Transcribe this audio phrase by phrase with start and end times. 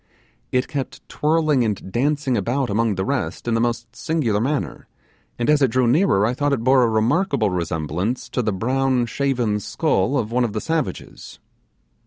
[0.51, 4.87] It kept twirling and dancing about among the rest in the most singular manner,
[5.37, 9.05] and as it drew nearer I thought it bore a remarkable resemblance to the brown
[9.05, 11.37] shaven skull of one of the savages.